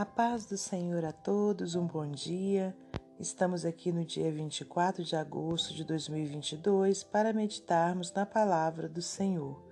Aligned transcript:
A 0.00 0.06
paz 0.06 0.46
do 0.46 0.56
Senhor 0.56 1.04
a 1.04 1.12
todos, 1.12 1.74
um 1.74 1.86
bom 1.86 2.10
dia. 2.10 2.74
Estamos 3.18 3.66
aqui 3.66 3.92
no 3.92 4.02
dia 4.02 4.32
24 4.32 5.04
de 5.04 5.14
agosto 5.14 5.74
de 5.74 5.84
2022 5.84 7.04
para 7.04 7.34
meditarmos 7.34 8.10
na 8.10 8.24
palavra 8.24 8.88
do 8.88 9.02
Senhor. 9.02 9.62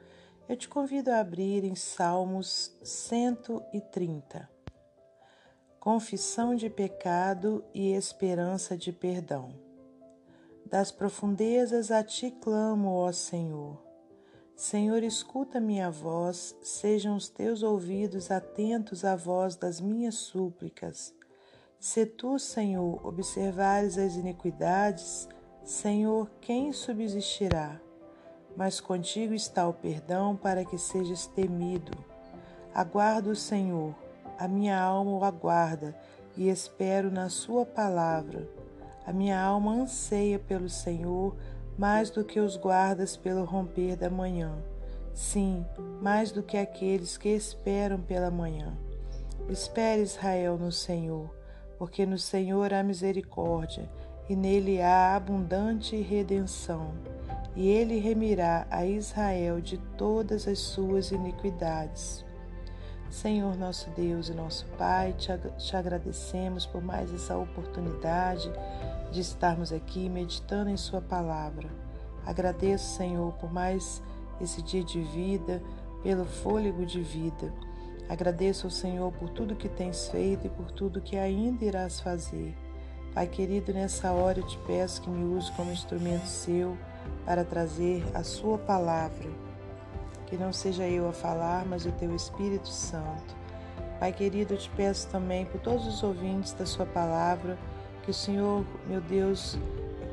Eu 0.46 0.54
te 0.54 0.68
convido 0.68 1.10
a 1.10 1.20
abrir 1.20 1.64
em 1.64 1.74
Salmos 1.74 2.76
130. 2.82 4.46
Confissão 5.80 6.54
de 6.54 6.68
pecado 6.68 7.64
e 7.72 7.94
esperança 7.94 8.76
de 8.76 8.92
perdão. 8.92 9.54
Das 10.66 10.92
profundezas 10.92 11.90
a 11.90 12.04
ti 12.04 12.30
clamo, 12.32 12.92
ó 12.92 13.10
Senhor. 13.12 13.87
Senhor, 14.58 15.04
escuta 15.04 15.60
minha 15.60 15.88
voz, 15.88 16.56
sejam 16.60 17.14
os 17.14 17.28
teus 17.28 17.62
ouvidos 17.62 18.28
atentos 18.28 19.04
à 19.04 19.14
voz 19.14 19.54
das 19.54 19.80
minhas 19.80 20.16
súplicas. 20.16 21.14
Se 21.78 22.04
tu, 22.04 22.40
Senhor, 22.40 23.06
observares 23.06 23.96
as 23.96 24.16
iniquidades, 24.16 25.28
Senhor, 25.62 26.28
quem 26.40 26.72
subsistirá? 26.72 27.80
Mas 28.56 28.80
contigo 28.80 29.32
está 29.32 29.68
o 29.68 29.72
perdão 29.72 30.34
para 30.34 30.64
que 30.64 30.76
sejas 30.76 31.28
temido. 31.28 31.96
Aguardo 32.74 33.30
o 33.30 33.36
Senhor, 33.36 33.94
a 34.36 34.48
minha 34.48 34.76
alma 34.76 35.12
o 35.12 35.24
aguarda 35.24 35.94
e 36.36 36.48
espero 36.48 37.12
na 37.12 37.28
Sua 37.28 37.64
palavra. 37.64 38.50
A 39.06 39.12
minha 39.12 39.40
alma 39.40 39.72
anseia 39.72 40.36
pelo 40.36 40.68
Senhor 40.68 41.36
mais 41.78 42.10
do 42.10 42.24
que 42.24 42.40
os 42.40 42.56
guardas 42.56 43.16
pelo 43.16 43.44
romper 43.44 43.96
da 43.96 44.10
manhã. 44.10 44.52
Sim, 45.14 45.64
mais 46.02 46.32
do 46.32 46.42
que 46.42 46.56
aqueles 46.56 47.16
que 47.16 47.28
esperam 47.28 48.00
pela 48.00 48.30
manhã. 48.30 48.76
Espere, 49.48 50.02
Israel, 50.02 50.58
no 50.58 50.72
Senhor, 50.72 51.32
porque 51.78 52.04
no 52.04 52.18
Senhor 52.18 52.74
há 52.74 52.82
misericórdia 52.82 53.88
e 54.28 54.34
nele 54.34 54.82
há 54.82 55.14
abundante 55.14 55.96
redenção. 55.96 56.92
E 57.54 57.68
ele 57.68 57.98
remirá 57.98 58.66
a 58.70 58.84
Israel 58.84 59.60
de 59.60 59.78
todas 59.96 60.46
as 60.46 60.58
suas 60.58 61.12
iniquidades. 61.12 62.24
Senhor 63.10 63.56
nosso 63.56 63.88
Deus 63.90 64.28
e 64.28 64.34
nosso 64.34 64.66
Pai, 64.76 65.14
te, 65.14 65.28
te 65.56 65.76
agradecemos 65.76 66.66
por 66.66 66.82
mais 66.82 67.12
essa 67.12 67.36
oportunidade 67.36 68.50
de 69.10 69.20
estarmos 69.20 69.72
aqui 69.72 70.08
meditando 70.08 70.68
em 70.68 70.76
Sua 70.76 71.00
palavra. 71.00 71.68
Agradeço, 72.26 72.96
Senhor, 72.96 73.32
por 73.34 73.50
mais 73.50 74.02
esse 74.40 74.60
dia 74.60 74.84
de 74.84 75.00
vida, 75.00 75.62
pelo 76.02 76.26
fôlego 76.26 76.84
de 76.84 77.00
vida. 77.00 77.52
Agradeço 78.08 78.66
ao 78.66 78.70
Senhor 78.70 79.10
por 79.12 79.30
tudo 79.30 79.56
que 79.56 79.68
tens 79.68 80.08
feito 80.08 80.46
e 80.46 80.50
por 80.50 80.70
tudo 80.70 81.00
que 81.00 81.16
ainda 81.16 81.64
irás 81.64 82.00
fazer. 82.00 82.54
Pai 83.14 83.26
querido, 83.26 83.72
nessa 83.72 84.12
hora 84.12 84.38
eu 84.38 84.46
te 84.46 84.58
peço 84.66 85.00
que 85.00 85.10
me 85.10 85.34
use 85.34 85.50
como 85.52 85.72
instrumento 85.72 86.26
seu 86.26 86.76
para 87.24 87.44
trazer 87.44 88.04
a 88.14 88.22
Sua 88.22 88.58
palavra. 88.58 89.47
Que 90.28 90.36
não 90.36 90.52
seja 90.52 90.86
eu 90.86 91.08
a 91.08 91.12
falar, 91.12 91.64
mas 91.64 91.86
o 91.86 91.92
Teu 91.92 92.14
Espírito 92.14 92.68
Santo. 92.68 93.34
Pai 93.98 94.12
querido, 94.12 94.54
eu 94.54 94.58
te 94.58 94.68
peço 94.70 95.08
também 95.08 95.46
por 95.46 95.60
todos 95.60 95.86
os 95.86 96.02
ouvintes 96.02 96.52
da 96.52 96.66
Sua 96.66 96.84
palavra 96.84 97.58
que 98.02 98.10
o 98.10 98.14
Senhor, 98.14 98.64
meu 98.86 99.00
Deus, 99.00 99.58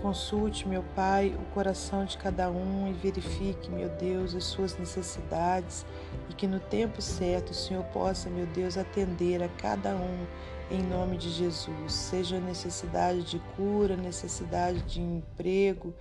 consulte, 0.02 0.67
meu 0.67 0.83
Pai, 0.95 1.35
o 1.35 1.53
coração 1.53 2.05
de 2.05 2.17
cada 2.17 2.49
um 2.49 2.88
e 2.88 2.94
verifique, 2.94 3.69
meu 3.69 3.89
Deus, 3.89 4.35
as 4.35 4.44
suas 4.44 4.77
necessidades 4.77 5.85
e 6.29 6.33
que 6.33 6.45
no 6.45 6.59
tempo 6.59 7.02
certo 7.02 7.50
o 7.50 7.55
Senhor 7.55 7.83
possa, 7.85 8.29
meu 8.29 8.45
Deus, 8.47 8.77
atender 8.77 9.41
a 9.41 9.50
cada 9.50 9.95
um 9.95 10.25
em 10.69 10.81
nome 10.81 11.17
de 11.17 11.29
Jesus. 11.31 11.91
Seja 11.91 12.39
necessidade 12.39 13.23
de 13.23 13.39
cura, 13.55 13.95
necessidade 13.95 14.81
de 14.83 15.02
emprego, 15.02 15.94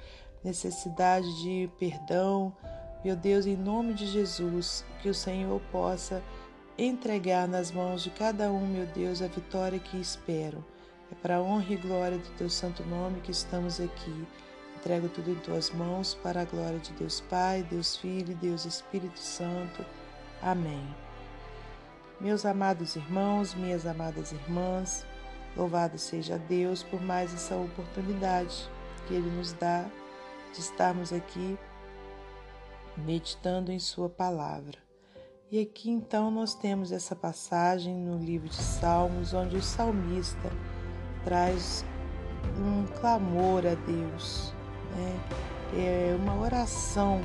necessidade 0.42 1.26
de 1.42 1.70
perdão. 1.78 2.54
Meu 3.04 3.14
Deus, 3.14 3.44
em 3.44 3.54
nome 3.54 3.92
de 3.92 4.06
Jesus, 4.06 4.82
que 5.02 5.10
o 5.10 5.14
Senhor 5.14 5.60
possa 5.70 6.22
entregar 6.78 7.46
nas 7.46 7.70
mãos 7.70 8.02
de 8.02 8.08
cada 8.08 8.50
um, 8.50 8.66
meu 8.66 8.86
Deus, 8.86 9.20
a 9.20 9.26
vitória 9.26 9.78
que 9.78 10.00
espero. 10.00 10.64
É 11.12 11.14
para 11.14 11.36
a 11.36 11.42
honra 11.42 11.74
e 11.74 11.76
glória 11.76 12.16
do 12.16 12.30
teu 12.38 12.48
santo 12.48 12.82
nome 12.84 13.20
que 13.20 13.30
estamos 13.30 13.78
aqui. 13.78 14.26
Entrego 14.78 15.10
tudo 15.10 15.30
em 15.32 15.34
tuas 15.34 15.68
mãos 15.68 16.14
para 16.14 16.40
a 16.40 16.44
glória 16.46 16.78
de 16.78 16.94
Deus 16.94 17.20
Pai, 17.20 17.62
Deus 17.70 17.94
Filho 17.94 18.32
e 18.32 18.36
Deus 18.36 18.64
Espírito 18.64 19.18
Santo. 19.18 19.84
Amém. 20.40 20.82
Meus 22.18 22.46
amados 22.46 22.96
irmãos, 22.96 23.54
minhas 23.54 23.84
amadas 23.84 24.32
irmãs, 24.32 25.04
louvado 25.54 25.98
seja 25.98 26.38
Deus 26.38 26.82
por 26.82 27.02
mais 27.02 27.34
essa 27.34 27.54
oportunidade 27.54 28.66
que 29.06 29.12
Ele 29.12 29.30
nos 29.30 29.52
dá 29.52 29.84
de 30.54 30.60
estarmos 30.60 31.12
aqui 31.12 31.58
meditando 32.96 33.72
em 33.72 33.78
Sua 33.78 34.08
palavra. 34.08 34.78
E 35.50 35.60
aqui 35.60 35.90
então 35.90 36.30
nós 36.30 36.54
temos 36.54 36.90
essa 36.90 37.14
passagem 37.14 37.94
no 37.94 38.18
livro 38.18 38.48
de 38.48 38.56
Salmos, 38.56 39.32
onde 39.32 39.56
o 39.56 39.62
salmista 39.62 40.50
traz 41.22 41.84
um 42.58 42.86
clamor 42.98 43.64
a 43.66 43.74
Deus, 43.74 44.52
né? 44.96 45.20
é 45.76 46.16
uma 46.18 46.40
oração 46.40 47.20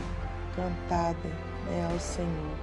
cantada 0.56 1.30
né, 1.66 1.90
ao 1.91 2.00
Senhor. 2.00 2.57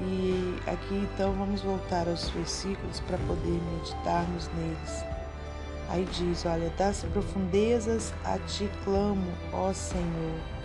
E 0.00 0.56
aqui 0.70 0.94
então 0.94 1.32
vamos 1.32 1.60
voltar 1.62 2.08
aos 2.08 2.28
versículos 2.30 3.00
para 3.00 3.18
poder 3.18 3.60
meditarmos 3.74 4.48
neles. 4.54 5.04
Aí 5.88 6.04
diz: 6.12 6.46
Olha, 6.46 6.70
das 6.70 7.02
profundezas 7.04 8.14
a 8.24 8.38
ti 8.38 8.70
clamo, 8.84 9.26
ó 9.52 9.72
Senhor. 9.72 10.57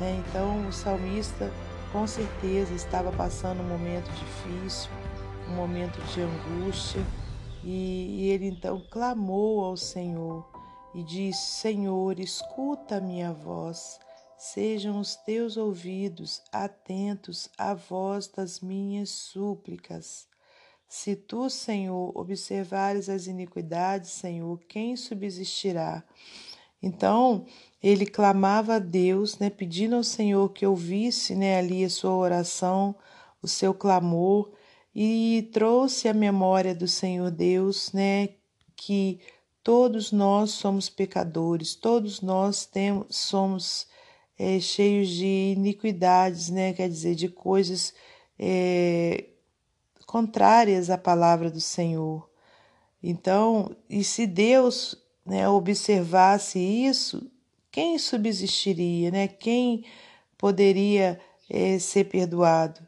Né? 0.00 0.24
Então 0.26 0.66
o 0.66 0.72
salmista 0.72 1.52
com 1.92 2.06
certeza 2.06 2.72
estava 2.72 3.12
passando 3.12 3.60
um 3.60 3.68
momento 3.68 4.10
difícil, 4.12 4.90
um 5.46 5.54
momento 5.54 6.00
de 6.06 6.22
angústia 6.22 7.04
e, 7.62 8.22
e 8.22 8.30
ele 8.30 8.46
então 8.46 8.82
clamou 8.90 9.62
ao 9.62 9.76
Senhor 9.76 10.48
e 10.94 11.02
disse: 11.02 11.60
Senhor, 11.60 12.18
escuta 12.18 12.96
a 12.96 13.00
minha 13.00 13.30
voz, 13.30 14.00
sejam 14.38 14.98
os 14.98 15.16
teus 15.16 15.58
ouvidos 15.58 16.42
atentos 16.50 17.50
à 17.58 17.74
voz 17.74 18.26
das 18.26 18.60
minhas 18.60 19.10
súplicas. 19.10 20.26
Se 20.88 21.14
tu, 21.14 21.50
Senhor, 21.50 22.16
observares 22.16 23.10
as 23.10 23.26
iniquidades, 23.26 24.10
Senhor, 24.10 24.58
quem 24.66 24.96
subsistirá? 24.96 26.02
Então, 26.82 27.44
ele 27.82 28.04
clamava 28.04 28.74
a 28.74 28.78
Deus, 28.78 29.38
né, 29.38 29.48
pedindo 29.48 29.96
ao 29.96 30.04
Senhor 30.04 30.50
que 30.50 30.66
ouvisse 30.66 31.34
né, 31.34 31.58
ali 31.58 31.84
a 31.84 31.90
sua 31.90 32.14
oração, 32.14 32.94
o 33.42 33.48
seu 33.48 33.72
clamor, 33.72 34.52
e 34.94 35.48
trouxe 35.52 36.08
à 36.08 36.14
memória 36.14 36.74
do 36.74 36.86
Senhor 36.86 37.30
Deus, 37.30 37.92
né, 37.92 38.30
que 38.76 39.20
todos 39.62 40.12
nós 40.12 40.50
somos 40.50 40.90
pecadores, 40.90 41.74
todos 41.74 42.20
nós 42.20 42.66
temos, 42.66 43.06
somos 43.16 43.86
é, 44.38 44.58
cheios 44.60 45.08
de 45.08 45.54
iniquidades, 45.56 46.50
né, 46.50 46.72
quer 46.72 46.88
dizer, 46.88 47.14
de 47.14 47.28
coisas 47.28 47.94
é, 48.38 49.26
contrárias 50.06 50.90
à 50.90 50.98
palavra 50.98 51.50
do 51.50 51.60
Senhor. 51.60 52.28
Então, 53.02 53.74
e 53.88 54.04
se 54.04 54.26
Deus 54.26 54.96
né, 55.24 55.48
observasse 55.48 56.58
isso, 56.58 57.30
quem 57.70 57.98
subsistiria, 57.98 59.10
né? 59.10 59.28
Quem 59.28 59.84
poderia 60.36 61.20
é, 61.48 61.78
ser 61.78 62.04
perdoado? 62.04 62.80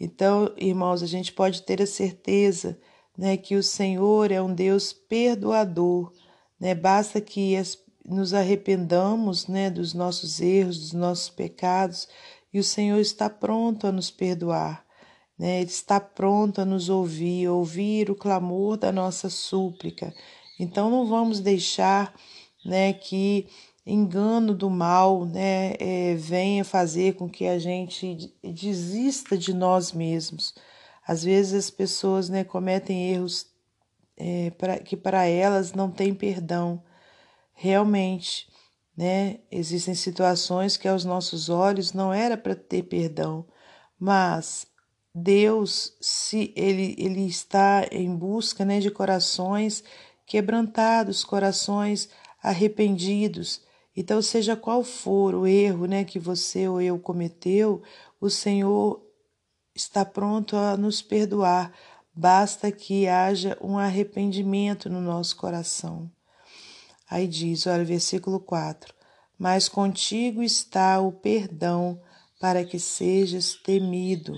Então, 0.00 0.52
irmãos, 0.56 1.02
a 1.02 1.06
gente 1.06 1.32
pode 1.32 1.62
ter 1.62 1.80
a 1.80 1.86
certeza 1.86 2.78
né, 3.16 3.36
que 3.36 3.54
o 3.54 3.62
Senhor 3.62 4.32
é 4.32 4.40
um 4.42 4.52
Deus 4.52 4.92
perdoador. 4.92 6.12
Né? 6.58 6.74
Basta 6.74 7.20
que 7.20 7.54
nos 8.04 8.34
arrependamos 8.34 9.46
né, 9.46 9.70
dos 9.70 9.94
nossos 9.94 10.40
erros, 10.40 10.78
dos 10.78 10.92
nossos 10.92 11.28
pecados, 11.28 12.08
e 12.52 12.58
o 12.58 12.64
Senhor 12.64 12.98
está 12.98 13.30
pronto 13.30 13.86
a 13.86 13.92
nos 13.92 14.10
perdoar. 14.10 14.84
Né? 15.38 15.60
Ele 15.60 15.70
está 15.70 16.00
pronto 16.00 16.60
a 16.60 16.64
nos 16.64 16.88
ouvir, 16.88 17.48
ouvir 17.48 18.10
o 18.10 18.14
clamor 18.14 18.76
da 18.76 18.90
nossa 18.90 19.30
súplica. 19.30 20.12
Então, 20.58 20.90
não 20.90 21.06
vamos 21.06 21.40
deixar 21.40 22.14
né, 22.64 22.92
que 22.92 23.46
engano 23.84 24.54
do 24.54 24.70
mal 24.70 25.24
né, 25.24 25.74
é, 25.78 26.14
venha 26.14 26.64
fazer 26.64 27.14
com 27.14 27.28
que 27.28 27.46
a 27.46 27.58
gente 27.58 28.32
desista 28.42 29.36
de 29.36 29.52
nós 29.52 29.92
mesmos. 29.92 30.54
Às 31.06 31.24
vezes 31.24 31.52
as 31.52 31.70
pessoas 31.70 32.28
né, 32.28 32.44
cometem 32.44 33.10
erros 33.10 33.46
é, 34.16 34.50
pra, 34.50 34.78
que 34.78 34.96
para 34.96 35.26
elas 35.26 35.72
não 35.72 35.90
tem 35.90 36.14
perdão. 36.14 36.82
Realmente, 37.52 38.48
né, 38.96 39.40
existem 39.50 39.94
situações 39.94 40.76
que 40.76 40.86
aos 40.86 41.04
nossos 41.04 41.48
olhos 41.48 41.92
não 41.92 42.12
era 42.12 42.36
para 42.36 42.54
ter 42.54 42.84
perdão, 42.84 43.44
mas 43.98 44.66
Deus, 45.14 45.96
se 46.00 46.52
ele, 46.56 46.94
ele 46.98 47.26
está 47.26 47.86
em 47.90 48.14
busca 48.14 48.64
né, 48.64 48.80
de 48.80 48.90
corações 48.90 49.84
quebrantados, 50.24 51.24
corações 51.24 52.08
arrependidos. 52.42 53.60
Então, 53.94 54.22
seja 54.22 54.56
qual 54.56 54.82
for 54.82 55.34
o 55.34 55.46
erro 55.46 55.86
né, 55.86 56.04
que 56.04 56.18
você 56.18 56.66
ou 56.66 56.80
eu 56.80 56.98
cometeu, 56.98 57.82
o 58.20 58.30
Senhor 58.30 59.02
está 59.74 60.04
pronto 60.04 60.56
a 60.56 60.76
nos 60.76 61.02
perdoar. 61.02 61.72
Basta 62.14 62.70
que 62.70 63.06
haja 63.06 63.56
um 63.60 63.78
arrependimento 63.78 64.88
no 64.88 65.00
nosso 65.00 65.36
coração. 65.36 66.10
Aí 67.08 67.26
diz, 67.26 67.66
olha, 67.66 67.84
versículo 67.84 68.40
4: 68.40 68.94
Mas 69.38 69.68
contigo 69.68 70.42
está 70.42 70.98
o 71.00 71.12
perdão 71.12 72.00
para 72.40 72.64
que 72.64 72.78
sejas 72.78 73.54
temido. 73.54 74.34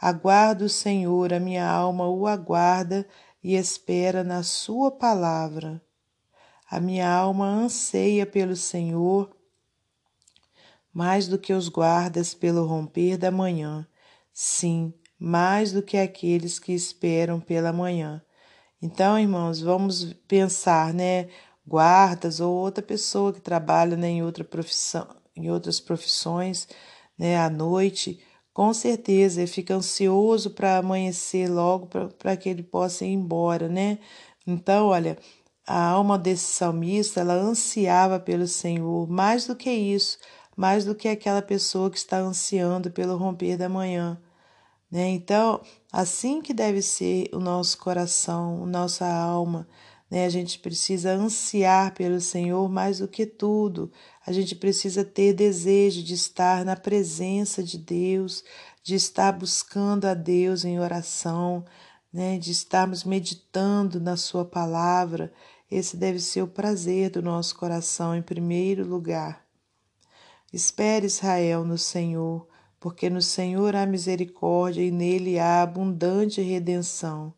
Aguardo 0.00 0.66
o 0.66 0.68
Senhor, 0.68 1.32
a 1.32 1.40
minha 1.40 1.68
alma 1.68 2.08
o 2.08 2.26
aguarda 2.26 3.06
e 3.42 3.54
espera 3.54 4.22
na 4.22 4.42
Sua 4.42 4.90
palavra. 4.90 5.82
A 6.74 6.80
minha 6.80 7.08
alma 7.08 7.46
anseia 7.46 8.26
pelo 8.26 8.56
Senhor 8.56 9.30
mais 10.92 11.28
do 11.28 11.38
que 11.38 11.52
os 11.52 11.68
guardas 11.68 12.34
pelo 12.34 12.66
romper 12.66 13.16
da 13.16 13.30
manhã. 13.30 13.86
Sim, 14.32 14.92
mais 15.16 15.70
do 15.70 15.80
que 15.84 15.96
aqueles 15.96 16.58
que 16.58 16.72
esperam 16.72 17.38
pela 17.38 17.72
manhã. 17.72 18.20
Então, 18.82 19.16
irmãos, 19.16 19.60
vamos 19.60 20.14
pensar, 20.26 20.92
né? 20.92 21.28
Guardas 21.64 22.40
ou 22.40 22.52
outra 22.52 22.82
pessoa 22.82 23.32
que 23.32 23.40
trabalha 23.40 23.96
né, 23.96 24.08
em 24.08 24.24
outra 24.24 24.42
profissão, 24.42 25.06
em 25.36 25.48
outras 25.52 25.78
profissões, 25.78 26.66
né, 27.16 27.38
à 27.38 27.48
noite 27.48 28.20
com 28.52 28.74
certeza 28.74 29.40
ele 29.42 29.46
fica 29.46 29.74
ansioso 29.74 30.50
para 30.50 30.78
amanhecer 30.78 31.48
logo 31.48 31.88
para 32.18 32.36
que 32.36 32.48
ele 32.48 32.64
possa 32.64 33.04
ir 33.04 33.12
embora, 33.12 33.68
né? 33.68 34.00
Então, 34.44 34.88
olha, 34.88 35.16
a 35.66 35.88
alma 35.88 36.18
desse 36.18 36.44
salmista, 36.44 37.20
ela 37.20 37.34
ansiava 37.34 38.20
pelo 38.20 38.46
Senhor, 38.46 39.08
mais 39.08 39.46
do 39.46 39.56
que 39.56 39.70
isso, 39.70 40.18
mais 40.56 40.84
do 40.84 40.94
que 40.94 41.08
aquela 41.08 41.42
pessoa 41.42 41.90
que 41.90 41.98
está 41.98 42.18
ansiando 42.18 42.90
pelo 42.90 43.16
romper 43.16 43.56
da 43.56 43.68
manhã. 43.68 44.20
Né? 44.90 45.08
Então, 45.08 45.60
assim 45.92 46.40
que 46.40 46.54
deve 46.54 46.82
ser 46.82 47.28
o 47.32 47.40
nosso 47.40 47.78
coração, 47.78 48.66
nossa 48.66 49.06
alma, 49.06 49.66
né? 50.14 50.26
A 50.26 50.28
gente 50.28 50.60
precisa 50.60 51.12
ansiar 51.12 51.92
pelo 51.92 52.20
Senhor 52.20 52.68
mais 52.68 52.98
do 52.98 53.08
que 53.08 53.26
tudo. 53.26 53.90
A 54.24 54.30
gente 54.30 54.54
precisa 54.54 55.04
ter 55.04 55.32
desejo 55.32 56.04
de 56.04 56.14
estar 56.14 56.64
na 56.64 56.76
presença 56.76 57.64
de 57.64 57.76
Deus, 57.76 58.44
de 58.82 58.94
estar 58.94 59.32
buscando 59.32 60.04
a 60.04 60.14
Deus 60.14 60.64
em 60.64 60.78
oração, 60.78 61.64
né? 62.12 62.38
de 62.38 62.52
estarmos 62.52 63.02
meditando 63.02 64.00
na 64.00 64.16
Sua 64.16 64.44
palavra. 64.44 65.32
Esse 65.70 65.96
deve 65.96 66.20
ser 66.20 66.42
o 66.42 66.48
prazer 66.48 67.10
do 67.10 67.22
nosso 67.22 67.56
coração 67.56 68.14
em 68.14 68.22
primeiro 68.22 68.86
lugar. 68.86 69.44
Espere, 70.52 71.06
Israel, 71.06 71.64
no 71.64 71.76
Senhor, 71.76 72.46
porque 72.78 73.08
no 73.08 73.22
Senhor 73.22 73.74
há 73.74 73.86
misericórdia 73.86 74.82
e 74.82 74.90
nele 74.90 75.38
há 75.38 75.62
abundante 75.62 76.40
redenção. 76.42 77.34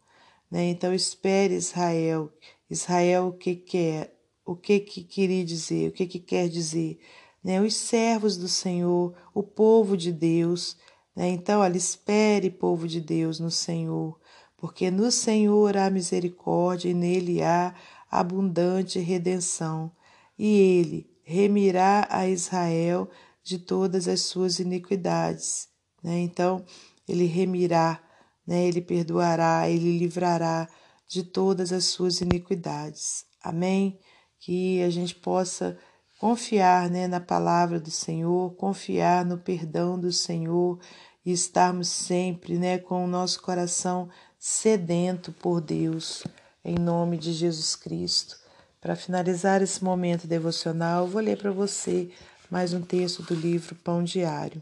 Né? 0.50 0.64
Então, 0.70 0.92
espere, 0.92 1.54
Israel, 1.54 2.32
Israel, 2.68 3.28
o 3.28 3.32
que 3.32 3.54
quer? 3.56 4.14
O 4.44 4.54
que 4.54 4.80
que 4.80 5.02
queria 5.02 5.44
dizer? 5.44 5.88
O 5.88 5.92
que 5.92 6.06
que 6.06 6.20
quer 6.20 6.48
dizer? 6.48 6.98
Né? 7.42 7.60
Os 7.60 7.74
servos 7.74 8.36
do 8.36 8.48
Senhor, 8.48 9.14
o 9.32 9.42
povo 9.42 9.96
de 9.96 10.12
Deus. 10.12 10.76
Né? 11.14 11.28
Então, 11.28 11.60
olha, 11.60 11.76
espere, 11.76 12.50
povo 12.50 12.86
de 12.86 13.00
Deus, 13.00 13.40
no 13.40 13.50
Senhor, 13.50 14.18
porque 14.56 14.90
no 14.90 15.10
Senhor 15.10 15.76
há 15.76 15.88
misericórdia 15.88 16.90
e 16.90 16.94
nele 16.94 17.42
há 17.42 17.74
abundante 18.10 18.98
redenção. 18.98 19.90
E 20.38 20.46
ele 20.46 21.10
remirá 21.22 22.06
a 22.10 22.28
Israel 22.28 23.08
de 23.42 23.58
todas 23.58 24.08
as 24.08 24.22
suas 24.22 24.58
iniquidades. 24.58 25.68
Né? 26.02 26.20
Então, 26.20 26.64
ele 27.08 27.26
remirá, 27.26 28.00
né? 28.46 28.66
ele 28.66 28.80
perdoará, 28.80 29.68
ele 29.68 29.98
livrará 29.98 30.68
de 31.08 31.22
todas 31.22 31.72
as 31.72 31.84
suas 31.84 32.20
iniquidades. 32.20 33.24
Amém? 33.42 33.98
Que 34.40 34.82
a 34.82 34.90
gente 34.90 35.14
possa 35.14 35.78
confiar 36.18 36.90
né, 36.90 37.06
na 37.06 37.20
palavra 37.20 37.78
do 37.78 37.90
Senhor, 37.90 38.54
confiar 38.54 39.24
no 39.24 39.38
perdão 39.38 39.98
do 39.98 40.12
Senhor 40.12 40.78
e 41.24 41.32
estarmos 41.32 41.88
sempre 41.88 42.58
né, 42.58 42.78
com 42.78 43.04
o 43.04 43.08
nosso 43.08 43.42
coração 43.42 44.08
sedento 44.38 45.32
por 45.32 45.60
Deus, 45.60 46.24
em 46.66 46.74
nome 46.74 47.16
de 47.16 47.32
Jesus 47.32 47.76
Cristo. 47.76 48.36
Para 48.80 48.96
finalizar 48.96 49.62
esse 49.62 49.84
momento 49.84 50.26
devocional, 50.26 51.06
vou 51.06 51.22
ler 51.22 51.38
para 51.38 51.52
você 51.52 52.10
mais 52.50 52.74
um 52.74 52.82
texto 52.82 53.22
do 53.22 53.36
livro 53.36 53.76
Pão 53.76 54.02
Diário. 54.02 54.60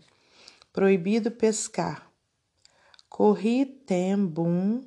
Proibido 0.70 1.30
pescar. 1.30 2.06
Corri 3.08 3.64
tem 3.64 4.14
bum 4.18 4.84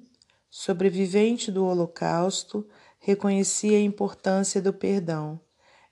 sobrevivente 0.48 1.52
do 1.52 1.66
Holocausto, 1.66 2.68
reconhecia 3.00 3.78
a 3.78 3.82
importância 3.82 4.62
do 4.62 4.72
perdão. 4.72 5.40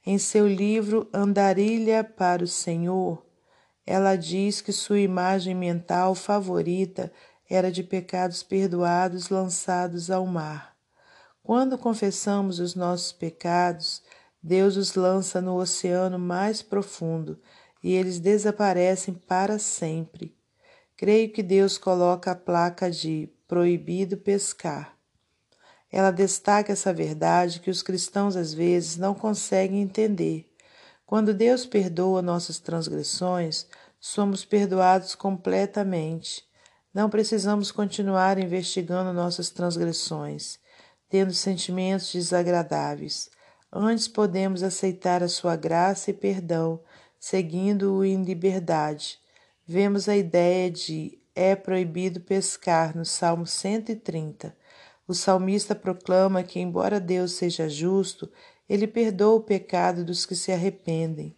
Em 0.06 0.20
seu 0.20 0.48
livro 0.48 1.10
Andarilha 1.12 2.04
para 2.04 2.44
o 2.44 2.48
Senhor, 2.48 3.26
ela 3.84 4.16
diz 4.16 4.62
que 4.62 4.72
sua 4.72 5.00
imagem 5.00 5.56
mental 5.56 6.14
favorita 6.14 7.12
era 7.50 7.72
de 7.72 7.82
pecados 7.82 8.44
perdoados 8.44 9.30
lançados 9.30 10.12
ao 10.12 10.28
mar. 10.28 10.75
Quando 11.46 11.78
confessamos 11.78 12.58
os 12.60 12.74
nossos 12.74 13.12
pecados, 13.12 14.02
Deus 14.42 14.76
os 14.78 14.96
lança 14.96 15.40
no 15.40 15.56
oceano 15.58 16.18
mais 16.18 16.64
profundo 16.64 17.40
e 17.84 17.94
eles 17.94 18.18
desaparecem 18.18 19.14
para 19.14 19.60
sempre. 19.60 20.36
Creio 20.98 21.32
que 21.32 21.44
Deus 21.44 21.78
coloca 21.78 22.32
a 22.32 22.36
placa 22.36 22.90
de 22.90 23.30
proibido 23.48 24.18
pescar. 24.18 24.98
Ela 25.92 26.10
destaca 26.10 26.74
essa 26.74 26.92
verdade 26.92 27.60
que 27.60 27.70
os 27.70 27.84
cristãos 27.84 28.36
às 28.36 28.52
vezes 28.52 28.98
não 28.98 29.14
conseguem 29.14 29.84
entender. 29.84 30.52
Quando 31.06 31.32
Deus 31.32 31.64
perdoa 31.64 32.24
nossas 32.24 32.58
transgressões, 32.58 33.68
somos 34.00 34.44
perdoados 34.44 35.14
completamente. 35.14 36.44
Não 36.92 37.08
precisamos 37.08 37.72
continuar 37.72 38.40
investigando 38.40 39.14
nossas 39.14 39.52
transgressões, 39.52 40.58
tendo 41.10 41.34
sentimentos 41.34 42.12
desagradáveis. 42.12 43.30
Antes 43.72 44.08
podemos 44.08 44.64
aceitar 44.64 45.22
a 45.22 45.28
sua 45.28 45.56
graça 45.56 46.12
e 46.12 46.14
perdão, 46.14 46.80
seguindo-o 47.20 48.06
em 48.06 48.24
liberdade. 48.24 49.20
Vemos 49.68 50.08
a 50.08 50.16
ideia 50.16 50.70
de 50.70 51.20
é 51.36 51.56
proibido 51.56 52.22
pescar, 52.22 52.96
no 52.96 53.04
Salmo 53.04 53.46
130. 53.46 54.56
O 55.08 55.14
salmista 55.14 55.76
proclama 55.76 56.42
que, 56.42 56.60
embora 56.60 57.00
Deus 57.00 57.34
seja 57.34 57.68
justo, 57.68 58.32
ele 58.70 58.88
perdoa 58.88 59.36
o 59.36 59.42
pecado 59.42 60.06
dos 60.06 60.26
que 60.26 60.36
se 60.36 60.52
arrependem. 60.52 61.36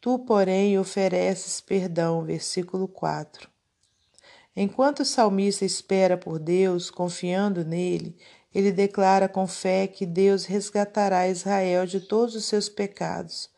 Tu, 0.00 0.18
porém, 0.20 0.78
ofereces 0.78 1.60
perdão. 1.60 2.24
Versículo 2.24 2.86
4. 2.86 3.48
Enquanto 4.54 5.00
o 5.00 5.04
salmista 5.04 5.64
espera 5.64 6.16
por 6.16 6.38
Deus, 6.38 6.90
confiando 6.90 7.64
nele, 7.64 8.16
ele 8.54 8.72
declara 8.72 9.28
com 9.28 9.46
fé 9.46 9.86
que 9.86 10.06
Deus 10.06 10.44
resgatará 10.44 11.28
Israel 11.28 11.86
de 11.86 12.00
todos 12.00 12.34
os 12.34 12.44
seus 12.44 12.68
pecados. 12.68 13.50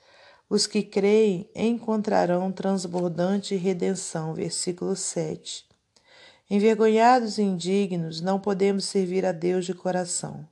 Os 0.49 0.67
que 0.67 0.83
creem 0.83 1.49
encontrarão 1.55 2.51
transbordante 2.51 3.55
redenção. 3.55 4.35
Versículo 4.35 4.97
7. 4.97 5.65
Envergonhados 6.51 7.39
e 7.39 7.43
indignos, 7.43 8.21
não 8.21 8.41
podemos 8.41 8.85
servir 8.85 9.25
a 9.25 9.31
Deus 9.31 9.65
de 9.65 9.73
coração. 9.73 10.45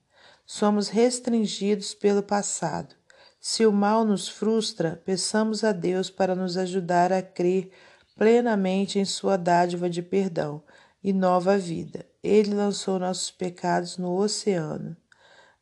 Somos 0.47 0.89
restringidos 0.89 1.93
pelo 1.93 2.23
passado. 2.23 2.95
Se 3.41 3.67
o 3.67 3.73
mal 3.73 4.05
nos 4.05 4.29
frustra, 4.29 5.03
peçamos 5.05 5.65
a 5.65 5.73
Deus 5.73 6.09
para 6.09 6.37
nos 6.37 6.57
ajudar 6.57 7.13
a 7.13 7.21
crer 7.21 7.71
plenamente 8.17 8.99
em 8.99 9.05
Sua 9.05 9.37
dádiva 9.37 9.91
de 9.91 10.03
perdão 10.03 10.63
e 11.03 11.13
nova 11.13 11.59
vida. 11.59 12.08
Ele 12.23 12.55
lançou 12.55 12.99
nossos 12.99 13.31
pecados 13.31 13.97
no 13.97 14.17
oceano. 14.17 14.97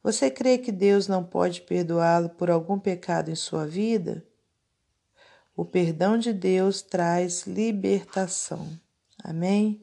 Você 0.03 0.31
crê 0.31 0.57
que 0.57 0.71
Deus 0.71 1.09
não 1.09 1.25
pode 1.25 1.63
perdoá-lo 1.63 2.31
por 2.31 2.51
algum 2.51 2.79
pecado 2.79 3.31
em 3.31 3.35
sua 3.35 3.67
vida? 3.67 4.25
O 5.57 5.65
perdão 5.65 6.17
de 6.17 6.33
Deus 6.33 6.83
traz 6.83 7.47
libertação. 7.47 8.69
Amém? 9.25 9.83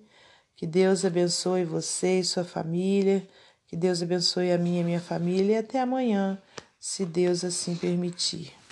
Que 0.55 0.65
Deus 0.65 1.03
abençoe 1.03 1.65
você 1.65 2.19
e 2.19 2.23
sua 2.23 2.43
família. 2.43 3.27
Que 3.67 3.75
Deus 3.75 4.01
abençoe 4.01 4.51
a 4.51 4.57
minha 4.57 4.81
e 4.81 4.83
minha 4.83 5.01
família. 5.01 5.55
E 5.55 5.57
até 5.57 5.81
amanhã, 5.81 6.41
se 6.79 7.05
Deus 7.05 7.43
assim 7.43 7.75
permitir. 7.75 8.62